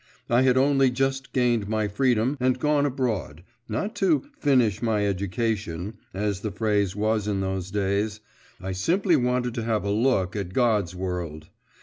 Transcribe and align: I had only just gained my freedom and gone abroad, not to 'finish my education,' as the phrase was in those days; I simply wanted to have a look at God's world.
I 0.31 0.41
had 0.41 0.57
only 0.57 0.89
just 0.89 1.31
gained 1.31 1.69
my 1.69 1.87
freedom 1.87 2.35
and 2.39 2.57
gone 2.57 2.87
abroad, 2.87 3.43
not 3.69 3.93
to 3.97 4.25
'finish 4.39 4.81
my 4.81 5.05
education,' 5.05 5.99
as 6.11 6.39
the 6.39 6.49
phrase 6.49 6.95
was 6.95 7.27
in 7.27 7.39
those 7.41 7.69
days; 7.69 8.19
I 8.59 8.71
simply 8.71 9.15
wanted 9.15 9.53
to 9.53 9.63
have 9.63 9.83
a 9.83 9.91
look 9.91 10.35
at 10.35 10.53
God's 10.55 10.95
world. 10.95 11.49